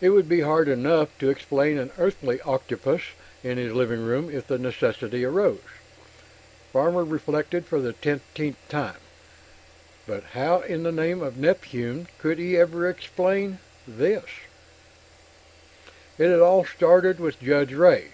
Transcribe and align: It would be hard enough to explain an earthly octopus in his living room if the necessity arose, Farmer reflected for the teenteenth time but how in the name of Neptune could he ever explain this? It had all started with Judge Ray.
It 0.00 0.08
would 0.10 0.28
be 0.28 0.40
hard 0.40 0.66
enough 0.66 1.16
to 1.20 1.30
explain 1.30 1.78
an 1.78 1.92
earthly 1.96 2.40
octopus 2.40 3.02
in 3.44 3.56
his 3.56 3.72
living 3.72 4.04
room 4.04 4.28
if 4.28 4.48
the 4.48 4.58
necessity 4.58 5.24
arose, 5.24 5.60
Farmer 6.72 7.04
reflected 7.04 7.64
for 7.64 7.80
the 7.80 7.92
teenteenth 7.92 8.56
time 8.68 8.96
but 10.08 10.24
how 10.34 10.62
in 10.62 10.82
the 10.82 10.90
name 10.90 11.22
of 11.22 11.36
Neptune 11.36 12.08
could 12.18 12.38
he 12.38 12.56
ever 12.56 12.88
explain 12.88 13.60
this? 13.86 14.24
It 16.18 16.30
had 16.30 16.40
all 16.40 16.64
started 16.64 17.20
with 17.20 17.38
Judge 17.40 17.72
Ray. 17.74 18.08